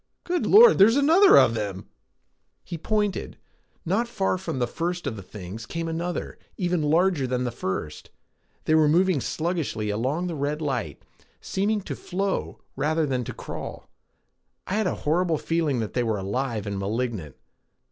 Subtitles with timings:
[0.23, 1.87] "Good Lord, there's another of them!"
[2.63, 3.37] He pointed.
[3.85, 8.09] Not far from the first of the things came another, even larger than the first.
[8.65, 11.03] They were moving sluggishly along the red light,
[11.39, 13.91] seeming to flow rather than to crawl.
[14.65, 17.35] I had a horrible feeling that they were alive and malignant.